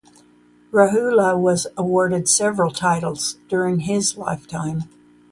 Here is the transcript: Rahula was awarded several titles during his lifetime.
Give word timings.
Rahula 0.71 1.37
was 1.37 1.67
awarded 1.77 2.27
several 2.27 2.71
titles 2.71 3.37
during 3.47 3.81
his 3.81 4.17
lifetime. 4.17 4.85